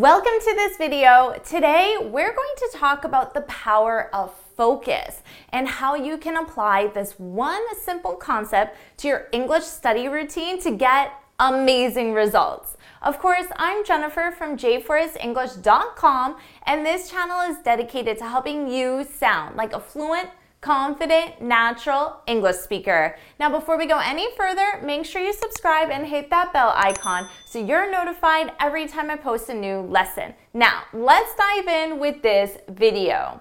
Welcome 0.00 0.32
to 0.44 0.54
this 0.54 0.78
video. 0.78 1.38
Today, 1.44 1.98
we're 2.00 2.34
going 2.34 2.54
to 2.56 2.70
talk 2.72 3.04
about 3.04 3.34
the 3.34 3.42
power 3.42 4.08
of 4.14 4.34
focus 4.56 5.20
and 5.50 5.68
how 5.68 5.94
you 5.94 6.16
can 6.16 6.38
apply 6.38 6.86
this 6.86 7.18
one 7.18 7.60
simple 7.76 8.14
concept 8.14 8.78
to 8.96 9.08
your 9.08 9.28
English 9.30 9.64
study 9.64 10.08
routine 10.08 10.58
to 10.62 10.70
get 10.70 11.12
amazing 11.38 12.14
results. 12.14 12.78
Of 13.02 13.18
course, 13.18 13.44
I'm 13.56 13.84
Jennifer 13.84 14.34
from 14.38 14.56
jforrestenglish.com, 14.56 16.36
and 16.64 16.86
this 16.86 17.10
channel 17.10 17.42
is 17.42 17.58
dedicated 17.58 18.16
to 18.20 18.26
helping 18.26 18.68
you 18.68 19.04
sound 19.04 19.56
like 19.56 19.74
a 19.74 19.80
fluent, 19.80 20.30
confident, 20.60 21.40
natural 21.40 22.20
English 22.26 22.56
speaker. 22.56 23.16
Now, 23.38 23.50
before 23.50 23.78
we 23.78 23.86
go 23.86 23.98
any 23.98 24.28
further, 24.36 24.80
make 24.84 25.04
sure 25.04 25.22
you 25.22 25.32
subscribe 25.32 25.90
and 25.90 26.06
hit 26.06 26.30
that 26.30 26.52
bell 26.52 26.72
icon 26.76 27.28
so 27.46 27.58
you're 27.58 27.90
notified 27.90 28.52
every 28.60 28.86
time 28.86 29.10
I 29.10 29.16
post 29.16 29.48
a 29.48 29.54
new 29.54 29.80
lesson. 29.80 30.34
Now, 30.52 30.82
let's 30.92 31.34
dive 31.34 31.66
in 31.66 31.98
with 31.98 32.22
this 32.22 32.58
video. 32.68 33.40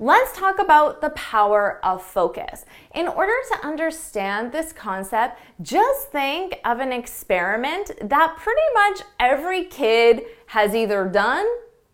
Let's 0.00 0.36
talk 0.36 0.58
about 0.58 1.00
the 1.00 1.10
power 1.10 1.78
of 1.84 2.02
focus. 2.02 2.64
In 2.96 3.06
order 3.06 3.32
to 3.52 3.64
understand 3.64 4.50
this 4.50 4.72
concept, 4.72 5.38
just 5.62 6.10
think 6.10 6.58
of 6.64 6.80
an 6.80 6.92
experiment 6.92 7.92
that 8.02 8.36
pretty 8.36 8.60
much 8.74 9.02
every 9.20 9.66
kid 9.66 10.24
has 10.46 10.74
either 10.74 11.06
done 11.06 11.46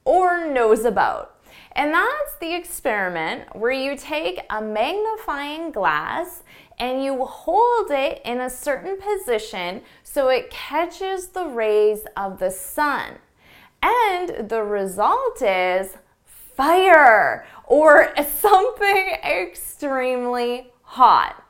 or 0.07 0.47
knows 0.47 0.87
about. 0.87 1.43
And 1.73 1.93
that's 1.93 2.37
the 2.41 2.55
experiment 2.55 3.55
where 3.55 3.71
you 3.71 3.99
take 3.99 4.41
a 4.49 4.63
magnifying 4.63 5.71
glass 5.71 6.43
and 6.79 7.05
you 7.05 7.27
hold 7.27 7.91
it 7.91 8.23
in 8.25 8.41
a 8.41 8.49
certain 8.49 8.97
position 8.99 9.83
so 10.03 10.29
it 10.29 10.49
catches 10.49 11.29
the 11.29 11.45
rays 11.45 12.07
of 12.17 12.39
the 12.39 12.51
sun. 12.51 13.19
And 13.83 14.49
the 14.49 14.63
result 14.63 15.43
is 15.43 15.99
fire 16.57 17.47
or 17.71 18.13
something 18.41 19.17
extremely 19.25 20.73
hot. 20.83 21.43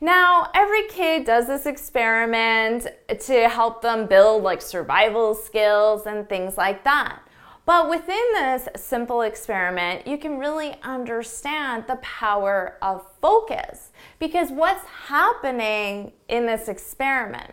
Now, 0.00 0.48
every 0.54 0.88
kid 0.88 1.26
does 1.26 1.48
this 1.48 1.66
experiment 1.66 2.86
to 3.26 3.48
help 3.50 3.82
them 3.82 4.06
build 4.06 4.42
like 4.42 4.62
survival 4.62 5.34
skills 5.34 6.06
and 6.06 6.26
things 6.26 6.56
like 6.56 6.84
that. 6.84 7.20
But 7.66 7.90
within 7.90 8.24
this 8.32 8.68
simple 8.76 9.20
experiment, 9.20 10.06
you 10.06 10.16
can 10.16 10.38
really 10.38 10.76
understand 10.82 11.84
the 11.86 11.96
power 11.96 12.78
of 12.80 13.06
focus 13.20 13.90
because 14.18 14.50
what's 14.50 14.84
happening 14.86 16.12
in 16.28 16.46
this 16.46 16.68
experiment? 16.68 17.52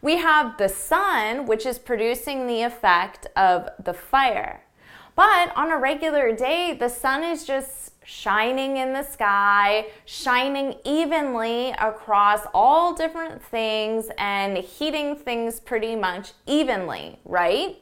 We 0.00 0.16
have 0.16 0.56
the 0.56 0.68
sun, 0.68 1.46
which 1.46 1.66
is 1.66 1.78
producing 1.78 2.46
the 2.46 2.62
effect 2.62 3.26
of 3.36 3.68
the 3.82 3.92
fire. 3.92 4.62
But 5.16 5.56
on 5.56 5.72
a 5.72 5.78
regular 5.78 6.36
day, 6.36 6.76
the 6.78 6.90
sun 6.90 7.24
is 7.24 7.44
just 7.44 7.94
shining 8.04 8.76
in 8.76 8.92
the 8.92 9.02
sky, 9.02 9.86
shining 10.04 10.74
evenly 10.84 11.70
across 11.70 12.42
all 12.52 12.94
different 12.94 13.42
things 13.42 14.10
and 14.18 14.58
heating 14.58 15.16
things 15.16 15.58
pretty 15.58 15.96
much 15.96 16.32
evenly, 16.46 17.18
right? 17.24 17.78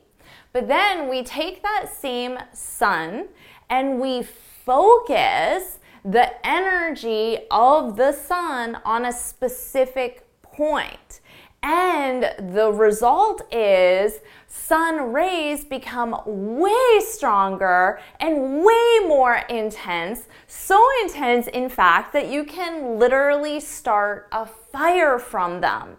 But 0.52 0.68
then 0.68 1.08
we 1.10 1.24
take 1.24 1.60
that 1.62 1.92
same 1.92 2.38
sun 2.52 3.26
and 3.68 4.00
we 4.00 4.22
focus 4.22 5.80
the 6.04 6.46
energy 6.46 7.38
of 7.50 7.96
the 7.96 8.12
sun 8.12 8.78
on 8.84 9.04
a 9.04 9.12
specific 9.12 10.24
point. 10.42 11.20
And 11.64 12.30
the 12.54 12.70
result 12.70 13.50
is 13.50 14.20
sun 14.48 15.14
rays 15.14 15.64
become 15.64 16.14
way 16.26 17.00
stronger 17.00 18.00
and 18.20 18.62
way 18.62 18.98
more 19.06 19.36
intense. 19.48 20.28
So 20.46 20.78
intense, 21.02 21.46
in 21.46 21.70
fact, 21.70 22.12
that 22.12 22.28
you 22.28 22.44
can 22.44 22.98
literally 22.98 23.60
start 23.60 24.28
a 24.30 24.44
fire 24.44 25.18
from 25.18 25.62
them. 25.62 25.96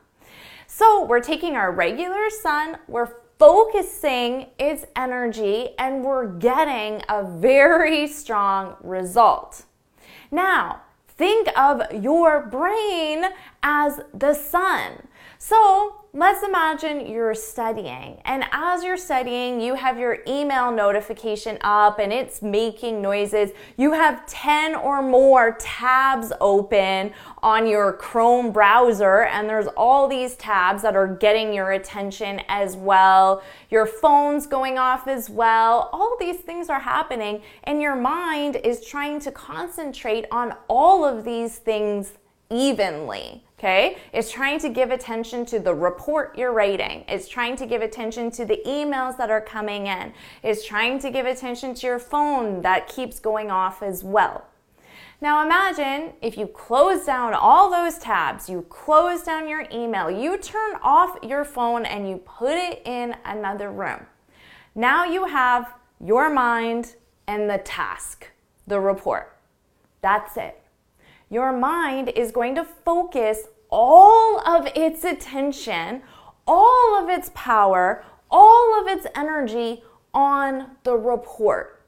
So 0.68 1.04
we're 1.04 1.20
taking 1.20 1.56
our 1.56 1.72
regular 1.72 2.30
sun, 2.30 2.78
we're 2.88 3.16
focusing 3.40 4.48
its 4.60 4.86
energy, 4.96 5.70
and 5.80 6.04
we're 6.04 6.28
getting 6.28 7.02
a 7.10 7.24
very 7.24 8.06
strong 8.06 8.76
result. 8.84 9.64
Now, 10.30 10.82
think 11.08 11.48
of 11.58 11.82
your 11.92 12.46
brain 12.46 13.26
as 13.64 14.02
the 14.14 14.36
sun. 14.36 15.08
So 15.48 15.98
let's 16.12 16.42
imagine 16.42 17.06
you're 17.06 17.36
studying, 17.36 18.20
and 18.26 18.46
as 18.52 18.84
you're 18.84 18.98
studying, 18.98 19.62
you 19.62 19.76
have 19.76 20.00
your 20.00 20.18
email 20.28 20.72
notification 20.72 21.60
up 21.62 22.00
and 22.00 22.12
it's 22.12 22.42
making 22.42 23.00
noises. 23.00 23.52
You 23.78 23.92
have 23.92 24.26
10 24.26 24.74
or 24.74 25.04
more 25.04 25.56
tabs 25.60 26.34
open 26.42 27.14
on 27.44 27.68
your 27.68 27.94
Chrome 27.94 28.52
browser, 28.52 29.26
and 29.26 29.48
there's 29.48 29.68
all 29.78 30.08
these 30.08 30.34
tabs 30.34 30.82
that 30.82 30.96
are 30.96 31.16
getting 31.16 31.54
your 31.54 31.74
attention 31.74 32.42
as 32.48 32.76
well. 32.76 33.44
Your 33.70 33.86
phone's 33.86 34.48
going 34.48 34.80
off 34.80 35.08
as 35.08 35.30
well. 35.30 35.92
All 35.94 36.18
these 36.20 36.38
things 36.38 36.72
are 36.72 36.80
happening, 36.80 37.44
and 37.66 37.84
your 37.84 37.96
mind 37.96 38.56
is 38.56 38.84
trying 38.84 39.20
to 39.20 39.32
concentrate 39.32 40.26
on 40.32 40.56
all 40.68 41.06
of 41.06 41.24
these 41.24 41.60
things 41.60 42.14
evenly 42.50 43.44
okay? 43.66 43.98
It's 44.14 44.32
trying 44.32 44.60
to 44.60 44.70
give 44.70 44.92
attention 44.92 45.46
to 45.48 45.60
the 45.60 45.74
report 45.74 46.38
you're 46.38 46.54
writing. 46.54 47.04
It's 47.08 47.28
trying 47.28 47.56
to 47.58 47.66
give 47.66 47.82
attention 47.82 48.30
to 48.32 48.46
the 48.46 48.62
emails 48.66 49.18
that 49.18 49.32
are 49.32 49.42
coming 49.42 49.88
in. 49.88 50.14
It's 50.44 50.66
trying 50.66 51.00
to 51.00 51.10
give 51.10 51.26
attention 51.26 51.74
to 51.76 51.88
your 51.88 52.00
phone 52.00 52.62
that 52.62 52.88
keeps 52.88 53.20
going 53.20 53.50
off 53.50 53.82
as 53.82 54.04
well. 54.04 54.46
Now 55.20 55.44
imagine 55.44 56.14
if 56.22 56.38
you 56.38 56.46
close 56.46 57.06
down 57.06 57.34
all 57.34 57.72
those 57.72 57.98
tabs, 57.98 58.50
you 58.50 58.62
close 58.70 59.24
down 59.24 59.48
your 59.48 59.66
email, 59.74 60.12
you 60.12 60.38
turn 60.38 60.76
off 60.84 61.18
your 61.24 61.44
phone 61.44 61.86
and 61.86 62.08
you 62.08 62.18
put 62.18 62.54
it 62.54 62.84
in 62.86 63.16
another 63.26 63.72
room. 63.72 64.06
Now 64.76 65.06
you 65.06 65.26
have 65.26 65.74
your 66.00 66.30
mind 66.30 66.96
and 67.28 67.50
the 67.50 67.58
task, 67.60 68.30
the 68.68 68.80
report. 68.80 69.36
That's 70.02 70.38
it 70.38 70.62
your 71.30 71.52
mind 71.52 72.10
is 72.10 72.32
going 72.32 72.56
to 72.56 72.64
focus 72.64 73.48
all 73.76 74.40
of 74.48 74.68
its 74.74 75.04
attention, 75.04 76.02
all 76.48 77.04
of 77.04 77.10
its 77.10 77.30
power, 77.36 78.06
all 78.32 78.80
of 78.80 78.88
its 78.88 79.06
energy 79.16 79.84
on 80.14 80.78
the 80.84 80.96
report. 80.96 81.84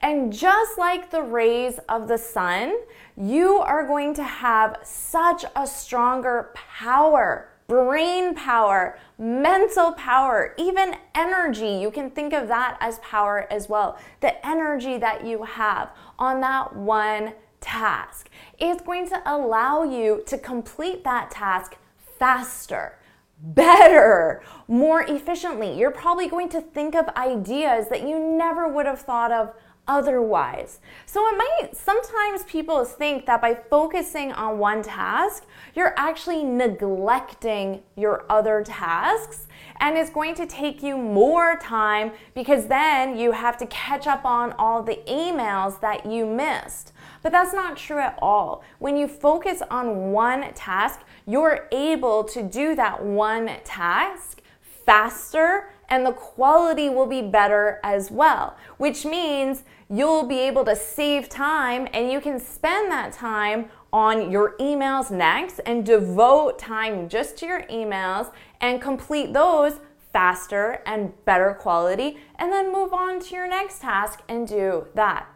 And 0.00 0.32
just 0.32 0.78
like 0.78 1.10
the 1.10 1.22
rays 1.22 1.80
of 1.88 2.06
the 2.06 2.18
sun, 2.18 2.76
you 3.16 3.56
are 3.56 3.84
going 3.84 4.14
to 4.14 4.22
have 4.22 4.78
such 4.84 5.44
a 5.56 5.66
stronger 5.66 6.52
power, 6.54 7.48
brain 7.66 8.36
power, 8.36 8.96
mental 9.18 9.90
power, 9.94 10.54
even 10.56 10.94
energy. 11.16 11.80
You 11.80 11.90
can 11.90 12.10
think 12.10 12.32
of 12.32 12.46
that 12.46 12.76
as 12.80 13.00
power 13.00 13.48
as 13.50 13.68
well. 13.68 13.98
The 14.20 14.46
energy 14.46 14.98
that 14.98 15.26
you 15.26 15.42
have 15.42 15.90
on 16.16 16.40
that 16.42 16.76
one 16.76 17.32
task. 17.64 18.28
It's 18.58 18.82
going 18.82 19.08
to 19.08 19.22
allow 19.26 19.82
you 19.82 20.22
to 20.26 20.38
complete 20.38 21.02
that 21.04 21.30
task 21.30 21.76
faster, 22.18 22.98
better, 23.40 24.42
more 24.68 25.02
efficiently. 25.02 25.76
You're 25.76 25.90
probably 25.90 26.28
going 26.28 26.48
to 26.50 26.60
think 26.60 26.94
of 26.94 27.08
ideas 27.16 27.88
that 27.88 28.06
you 28.06 28.20
never 28.20 28.68
would 28.68 28.86
have 28.86 29.00
thought 29.00 29.32
of 29.32 29.54
otherwise. 29.86 30.80
So 31.04 31.26
it 31.28 31.36
might 31.36 31.76
sometimes 31.76 32.44
people 32.44 32.84
think 32.84 33.26
that 33.26 33.42
by 33.42 33.54
focusing 33.54 34.32
on 34.32 34.58
one 34.58 34.82
task, 34.82 35.44
you're 35.74 35.94
actually 35.98 36.42
neglecting 36.42 37.82
your 37.96 38.24
other 38.30 38.62
tasks 38.64 39.46
and 39.80 39.98
it's 39.98 40.10
going 40.10 40.34
to 40.36 40.46
take 40.46 40.82
you 40.82 40.96
more 40.96 41.58
time 41.60 42.12
because 42.34 42.66
then 42.66 43.18
you 43.18 43.32
have 43.32 43.58
to 43.58 43.66
catch 43.66 44.06
up 44.06 44.24
on 44.24 44.52
all 44.52 44.82
the 44.82 45.00
emails 45.06 45.80
that 45.80 46.06
you 46.06 46.24
missed. 46.24 46.92
But 47.24 47.32
that's 47.32 47.54
not 47.54 47.78
true 47.78 48.00
at 48.00 48.18
all. 48.20 48.62
When 48.78 48.98
you 48.98 49.08
focus 49.08 49.62
on 49.70 50.12
one 50.12 50.52
task, 50.52 51.00
you're 51.26 51.68
able 51.72 52.22
to 52.24 52.42
do 52.42 52.74
that 52.74 53.02
one 53.02 53.50
task 53.64 54.42
faster 54.60 55.70
and 55.88 56.04
the 56.04 56.12
quality 56.12 56.90
will 56.90 57.06
be 57.06 57.22
better 57.22 57.80
as 57.82 58.10
well, 58.10 58.58
which 58.76 59.06
means 59.06 59.62
you'll 59.88 60.26
be 60.26 60.38
able 60.38 60.66
to 60.66 60.76
save 60.76 61.30
time 61.30 61.88
and 61.94 62.12
you 62.12 62.20
can 62.20 62.38
spend 62.38 62.90
that 62.90 63.14
time 63.14 63.70
on 63.90 64.30
your 64.30 64.54
emails 64.58 65.10
next 65.10 65.60
and 65.64 65.86
devote 65.86 66.58
time 66.58 67.08
just 67.08 67.38
to 67.38 67.46
your 67.46 67.62
emails 67.64 68.30
and 68.60 68.82
complete 68.82 69.32
those 69.32 69.80
faster 70.12 70.82
and 70.84 71.12
better 71.24 71.54
quality 71.54 72.18
and 72.38 72.52
then 72.52 72.70
move 72.70 72.92
on 72.92 73.18
to 73.18 73.34
your 73.34 73.48
next 73.48 73.80
task 73.80 74.20
and 74.28 74.46
do 74.46 74.86
that. 74.94 75.33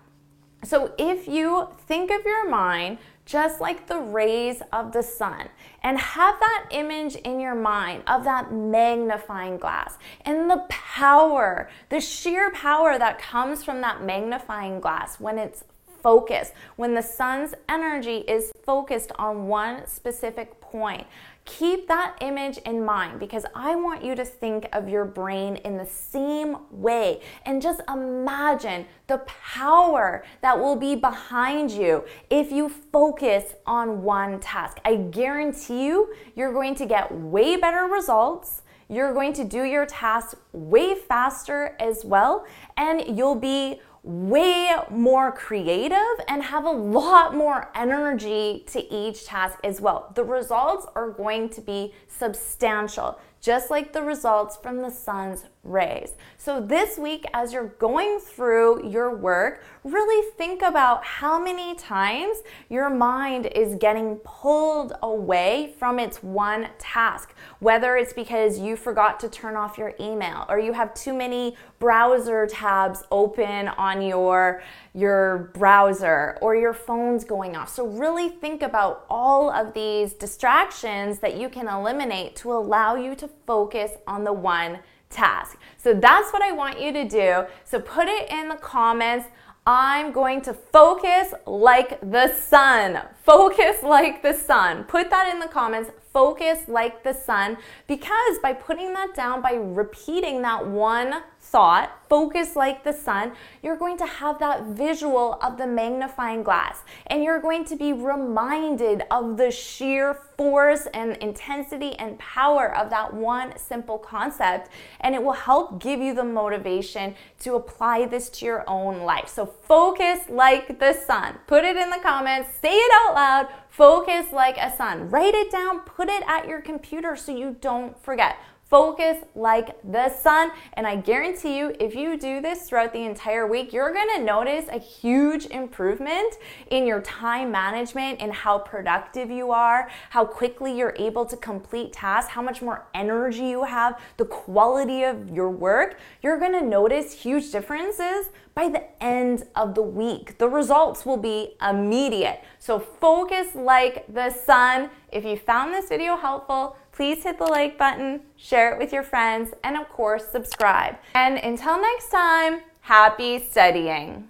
So 0.65 0.93
if 0.99 1.29
you 1.29 1.69
think 1.87 2.11
of 2.11 2.25
your 2.25 2.49
mind 2.49 2.99
just 3.29 3.61
like 3.61 3.87
the 3.87 3.99
rays 3.99 4.63
of 4.73 4.93
the 4.93 5.03
sun. 5.03 5.51
And 5.83 5.99
have 5.99 6.41
that 6.41 6.69
image 6.71 7.15
in 7.15 7.39
your 7.39 7.55
mind 7.55 8.03
of 8.07 8.25
that 8.25 8.51
magnifying 8.53 9.59
glass 9.59 9.99
and 10.25 10.51
the 10.51 10.65
power, 10.71 11.69
the 11.91 12.01
sheer 12.01 12.51
power 12.51 12.99
that 12.99 13.19
comes 13.19 13.63
from 13.63 13.83
that 13.83 14.03
magnifying 14.03 14.81
glass 14.81 15.21
when 15.21 15.39
it's 15.39 15.63
focused, 16.03 16.55
when 16.77 16.95
the 16.95 17.03
sun's 17.03 17.55
energy 17.69 18.19
is 18.27 18.51
focused 18.65 19.13
on 19.19 19.47
one 19.47 19.87
specific 19.87 20.59
point. 20.63 21.07
Keep 21.49 21.89
that 21.89 22.19
image 22.21 22.59
in 22.59 22.85
mind 22.85 23.19
because 23.19 23.47
I 23.55 23.75
want 23.75 24.05
you 24.05 24.15
to 24.15 24.25
think 24.25 24.69
of 24.75 24.87
your 24.87 25.07
brain 25.07 25.57
in 25.57 25.79
the 25.79 25.87
same 25.87 26.59
way 26.71 27.23
and 27.47 27.63
just 27.63 27.81
imagine 27.89 28.85
the 29.07 29.23
power 29.27 30.25
that 30.43 30.59
will 30.59 30.77
be 30.77 30.95
behind 30.95 31.71
you 31.71 32.05
if 32.29 32.53
you 32.53 32.69
focus 32.69 33.55
on 33.67 34.03
one 34.03 34.41
task. 34.41 34.79
I 34.85 34.97
guarantee 34.97 35.87
you, 35.87 36.15
you're 36.37 36.53
going 36.53 36.75
to 36.77 36.87
get 36.87 37.11
way 37.11 37.57
better 37.57 37.85
results. 37.85 38.61
You're 38.91 39.15
going 39.15 39.33
to 39.33 39.45
do 39.45 39.65
your 39.65 39.87
tasks 39.87 40.35
way 40.53 40.95
faster 40.95 41.77
as 41.81 42.05
well, 42.05 42.45
and 42.77 43.17
you'll 43.17 43.35
be 43.35 43.81
way 44.09 44.75
more 44.91 45.31
creative 45.31 45.99
and 46.29 46.43
have 46.43 46.65
a 46.65 46.71
lot 46.71 47.35
more 47.35 47.71
energy 47.75 48.65
to 48.67 48.93
each 48.93 49.27
task 49.27 49.59
as 49.63 49.83
well. 49.83 50.11
The 50.15 50.25
results 50.25 50.87
are 50.95 51.11
going 51.11 51.51
to 51.51 51.61
be 51.61 51.93
substantial 52.07 53.21
just 53.41 53.71
like 53.71 53.93
the 53.93 54.03
results 54.03 54.57
from 54.57 54.79
the 54.79 54.91
sun's 54.91 55.45
rays. 55.65 56.13
So, 56.37 56.61
this 56.61 56.99
week, 56.99 57.25
as 57.35 57.53
you're 57.53 57.75
going 57.79 58.21
through 58.21 58.89
your 58.89 59.15
work, 59.15 59.63
really 59.85 60.31
think 60.37 60.63
about 60.63 61.05
how 61.05 61.39
many 61.39 61.75
times 61.75 62.39
your 62.69 62.89
mind 62.91 63.47
is 63.47 63.75
getting 63.77 64.17
pulled 64.17 64.93
away 65.03 65.75
from 65.79 65.99
its 65.99 66.23
one 66.23 66.69
task. 66.79 67.35
Whether 67.61 67.97
it's 67.97 68.13
because 68.13 68.59
you 68.59 68.77
forgot 68.77 69.21
to 69.21 69.29
turn 69.29 69.57
off 69.57 69.79
your 69.79 69.95
email 70.01 70.47
or 70.49 70.59
you 70.59 70.73
have 70.73 70.95
too 70.95 71.13
many 71.13 71.57
browser 71.79 72.47
tabs 72.47 73.03
open 73.11 73.69
on 73.69 74.03
your, 74.03 74.63
your 74.95 75.51
browser 75.55 76.39
or 76.41 76.57
your 76.57 76.73
phone's 76.73 77.25
going 77.25 77.57
off. 77.57 77.69
So, 77.69 77.87
really 77.87 78.29
think 78.29 78.63
about 78.63 79.07
all 79.11 79.51
of 79.51 79.75
these 79.75 80.13
distractions 80.13 81.19
that 81.19 81.37
you 81.37 81.49
can 81.49 81.69
eliminate 81.69 82.37
to 82.37 82.53
allow 82.53 82.95
you 82.95 83.15
to 83.17 83.29
focus 83.47 83.93
on 84.07 84.25
the 84.25 84.33
one 84.33 84.79
task. 85.11 85.59
So 85.77 85.95
that's 85.95 86.33
what 86.33 86.43
I 86.43 86.53
want 86.53 86.81
you 86.81 86.93
to 86.93 87.05
do. 87.05 87.45
So 87.65 87.81
put 87.81 88.09
it 88.09 88.31
in 88.31 88.49
the 88.49 88.57
comments. 88.57 89.27
I'm 89.67 90.13
going 90.13 90.41
to 90.43 90.55
focus 90.55 91.35
like 91.47 92.01
the 92.01 92.35
sun. 92.35 93.03
Focus 93.23 93.83
like 93.83 94.23
the 94.23 94.33
sun. 94.33 94.85
Put 94.85 95.11
that 95.11 95.33
in 95.33 95.41
the 95.41 95.49
comments. 95.49 95.91
Focus 96.13 96.61
like 96.69 97.05
the 97.05 97.13
sun 97.13 97.59
because 97.87 98.39
by 98.43 98.55
putting 98.55 98.95
that 98.95 99.15
down, 99.15 99.43
by 99.43 99.53
repeating 99.53 100.41
that 100.43 100.67
one 100.67 101.23
thought, 101.41 101.91
focus 102.09 102.57
like 102.57 102.85
the 102.85 102.93
sun, 102.93 103.33
you're 103.63 103.77
going 103.77 103.97
to 103.97 104.07
have 104.07 104.39
that 104.39 104.65
visual 104.65 105.39
of 105.43 105.57
the 105.57 105.67
magnifying 105.67 106.43
glass 106.43 106.83
and 107.07 107.25
you're 107.25 107.41
going 107.41 107.65
to 107.65 107.77
be 107.77 107.93
reminded 107.93 109.03
of 109.11 109.37
the 109.37 109.51
sheer 109.51 110.15
force 110.37 110.87
and 110.93 111.17
intensity 111.17 111.95
and 111.95 112.19
power 112.19 112.77
of 112.77 112.91
that 112.91 113.13
one 113.13 113.57
simple 113.57 113.99
concept 113.99 114.69
and 115.01 115.15
it 115.15 115.23
will 115.23 115.33
help 115.33 115.83
give 115.83 116.01
you 116.01 116.15
the 116.15 116.25
motivation 116.25 117.15
to 117.39 117.55
apply 117.55 118.05
this 118.07 118.29
to 118.29 118.45
your 118.45 118.69
own 118.69 119.01
life. 119.01 119.29
So 119.29 119.47
focus 119.47 120.21
like 120.29 120.79
the 120.79 120.93
sun. 120.93 121.39
Put 121.47 121.65
it 121.65 121.77
in 121.77 121.89
the 121.91 121.99
comments, 122.03 122.51
say 122.61 122.75
it 122.75 122.91
out 123.03 123.15
loud, 123.15 123.49
focus 123.71 124.33
like 124.33 124.59
a 124.59 124.75
sun. 124.77 125.09
Write 125.09 125.35
it 125.35 125.51
down, 125.51 125.81
put 125.81 126.09
it 126.09 126.23
at 126.27 126.47
your 126.47 126.61
computer 126.61 127.17
so 127.17 127.35
you 127.35 127.57
don't 127.61 127.99
forget. 128.03 128.37
Focus 128.69 129.25
like 129.35 129.81
the 129.91 130.11
sun. 130.11 130.51
And 130.75 130.87
I 130.87 130.97
guarantee 130.97 131.57
you, 131.57 131.75
if 131.81 131.95
you 131.95 132.19
do 132.19 132.43
this 132.43 132.69
throughout 132.69 132.93
the 132.93 133.03
entire 133.03 133.47
week, 133.47 133.73
you're 133.73 133.95
gonna 133.95 134.23
notice 134.23 134.67
a 134.71 134.79
huge 134.79 135.47
improvement 135.47 136.35
in 136.71 136.87
your 136.87 137.01
time 137.01 137.51
management 137.51 138.21
and 138.21 138.31
how 138.31 138.59
productive 138.59 139.31
you 139.31 139.53
are, 139.53 139.89
how 140.11 140.27
quickly 140.27 140.77
you're 140.77 140.95
able 140.99 141.25
to 141.25 141.37
complete 141.37 141.95
tasks, 141.95 142.31
how 142.31 142.43
much 142.43 142.61
more 142.61 142.87
energy 142.93 143.47
you 143.47 143.65
have, 143.65 143.99
the 144.19 144.27
quality 144.27 145.03
of 145.03 145.31
your 145.31 145.49
work. 145.49 145.99
You're 146.23 146.39
gonna 146.39 146.61
notice 146.61 147.15
huge 147.15 147.51
differences 147.51 148.27
by 148.55 148.69
the 148.69 149.03
end 149.03 149.45
of 149.55 149.77
the 149.77 149.83
week. 149.83 150.37
The 150.37 150.49
results 150.49 151.07
will 151.07 151.17
be 151.17 151.55
immediate. 151.63 152.43
So 152.59 152.81
focus 152.81 153.55
like 153.55 154.05
the 154.13 154.31
sun. 154.31 154.91
If 155.13 155.25
you 155.25 155.37
found 155.39 155.73
this 155.73 155.89
video 155.89 156.17
helpful, 156.17 156.77
please 156.99 157.23
hit 157.23 157.39
the 157.39 157.45
like 157.45 157.79
button, 157.79 158.19
share 158.35 158.73
it 158.73 158.79
with 158.79 158.93
your 158.93 159.05
friends, 159.05 159.55
and 159.63 159.77
of 159.77 159.89
course, 159.89 160.27
subscribe. 160.27 160.97
And 161.15 161.39
until 161.39 161.81
next 161.81 162.09
time, 162.11 162.63
happy 162.81 163.39
studying. 163.39 164.27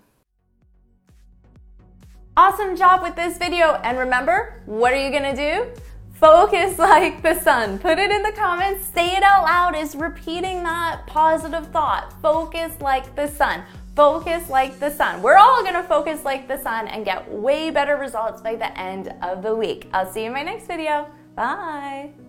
Awesome 2.37 2.77
job 2.77 3.01
with 3.01 3.17
this 3.17 3.39
video. 3.39 3.81
And 3.83 3.99
remember, 3.99 4.63
what 4.67 4.93
are 4.93 5.03
you 5.03 5.11
gonna 5.11 5.35
do? 5.35 5.67
Focus 6.13 6.79
like 6.91 7.23
the 7.23 7.41
sun. 7.41 7.79
Put 7.79 7.99
it 7.99 8.11
in 8.11 8.23
the 8.23 8.33
comments. 8.33 8.85
Say 8.85 9.17
it 9.17 9.23
out 9.23 9.45
loud 9.45 9.75
is 9.75 9.97
repeating 9.97 10.63
that 10.65 11.07
positive 11.07 11.69
thought. 11.69 12.13
Focus 12.21 12.79
like 12.83 13.17
the 13.17 13.29
sun. 13.29 13.63
Focus 13.97 14.51
like 14.51 14.79
the 14.79 14.91
sun. 14.91 15.23
We're 15.23 15.39
all 15.39 15.65
gonna 15.65 15.85
focus 15.85 16.23
like 16.23 16.47
the 16.47 16.59
sun 16.59 16.87
and 16.89 17.07
get 17.07 17.33
way 17.33 17.71
better 17.71 17.97
results 17.97 18.43
by 18.43 18.57
the 18.57 18.79
end 18.79 19.15
of 19.23 19.43
the 19.43 19.57
week. 19.57 19.89
I'll 19.95 20.13
see 20.13 20.21
you 20.21 20.27
in 20.27 20.35
my 20.35 20.43
next 20.43 20.67
video. 20.67 21.09
Bye. 21.35 22.28